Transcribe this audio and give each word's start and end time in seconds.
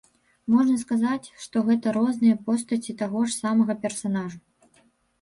Можна 0.53 0.77
сказаць, 0.83 1.27
што 1.43 1.63
гэта 1.69 1.95
розныя 1.99 2.41
постаці 2.49 2.99
таго 3.05 3.19
ж 3.31 3.39
смага 3.39 3.81
персанажу. 3.89 4.45